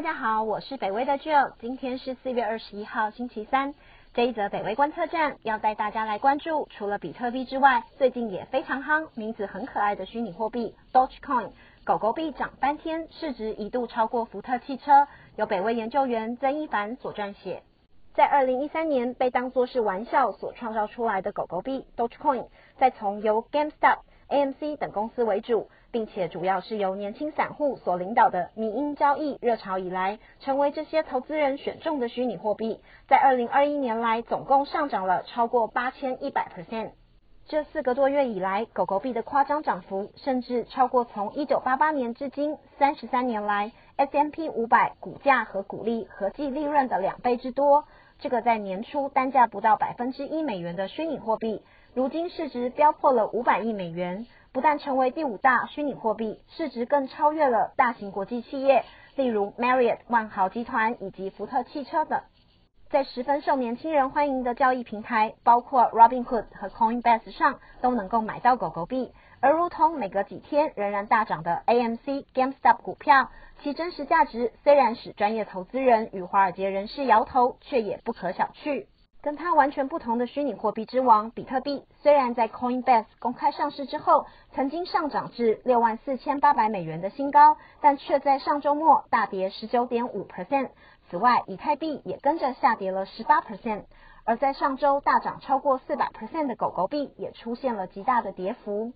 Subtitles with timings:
[0.00, 3.74] 大家好，我是北威的 Jill，今天是四月二十一号星期三。
[4.14, 11.50] 这一则北威观测站要带大家来关注，除了比特币之外，最近也非常夯，名字很可爱的虚拟货币 Dogecoin，
[11.84, 15.06] 狗狗币涨翻天，市值一度超过福特汽车。
[15.36, 17.62] 由北威研究员曾一凡所撰写，
[18.14, 22.46] 在二零一三年被当作是玩笑所创造出来的狗狗币 Dogecoin，
[22.78, 23.98] 再从由 GameStop、
[24.30, 25.68] AMC 等公司为主。
[25.92, 36.92] 并且主要是由年轻散户所领导的民营交易热潮以来，成为这些投资人选中的虚拟货币，在二零二一年来总共上涨了超过八千一百 percent。
[37.48, 47.84] 这四个多月以来，狗狗币的夸张涨幅，甚至超过从一九八八年至今三十三年来 S M P 五百股价和股利合计利润的两倍之多。
[48.20, 51.62] 这个在年初单价不到百分之一美元的虚拟货币，
[51.94, 54.26] 如今市值飙破了五百亿美元。
[54.52, 58.84] 不但成为第五大虚拟货币，市值更超越了大型国际企业，
[59.14, 62.20] 例如 Marriott 万豪集团以及福特汽车等。
[62.90, 69.12] 在十分受年轻人欢迎的交易平台，包括 Robinhood 和 Coinbase 上，都能够买到狗狗币。
[69.38, 73.30] 而如同每隔几天仍然大涨的 AMC、GameStop 股票，
[73.62, 78.86] 其真实价值虽然使专业投资人与华尔街人士摇头，却也不可小觑。
[79.22, 90.70] 跟它完全不同的虚拟货币之王比特币，虽然在 Coinbase 公开上市之后，曾经上涨至六万四千八百美元的新高，但却在上周末大跌十九点五 percent。
[91.10, 93.82] 此外，以太币也跟着下跌了十八 percent。
[94.24, 98.92] 而在上周大涨超过四百 percent 的狗狗币，也出现了极大的跌幅。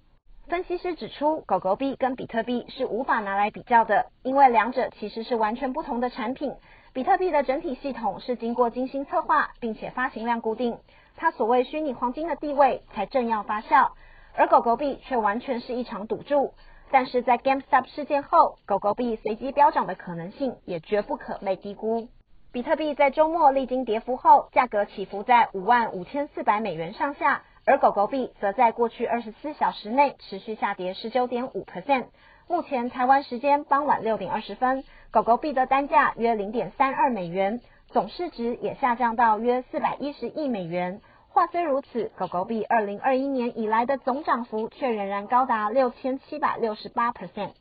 [0.48, 6.54] 分析师指出，狗狗币跟比特币是无法拿来比较的，因为两者其实是完全不同的产品。
[6.92, 10.78] 比特币的整体系统是经过精心策划，并且发行量固定，
[11.16, 13.92] 它所谓虚拟黄金的地位才正要发酵，
[14.34, 16.52] 而狗狗币却完全是一场赌注。
[16.90, 22.06] 但是在 GameStop 事件后，狗狗币随机飙涨的可能性也绝不可被低估。
[22.52, 32.06] 比特币在周末历经跌幅后，价格起伏在五万五千四百美元上下，而狗狗币则在过去二十四小时内持续下跌十九点五 percent。
[32.46, 41.00] 目前台湾时间傍晚六点二十分，狗狗币的单价约零点三二美元，总市值也下降到约四百一十亿美元。
[41.28, 47.52] 话虽如此，狗狗币二零二一年以来的总涨幅却仍然高达六千七百六十八 percent。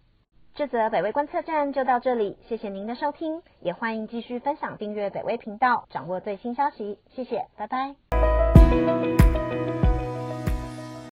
[0.53, 6.99] 这则北威观测站就到这里，谢谢您的收听，也欢迎继续分享订阅北威频道，掌握最新消息。
[7.15, 7.95] 谢谢，拜拜。